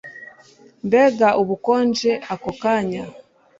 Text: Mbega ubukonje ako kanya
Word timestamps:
Mbega 0.85 1.29
ubukonje 1.41 2.11
ako 2.33 2.51
kanya 2.61 3.03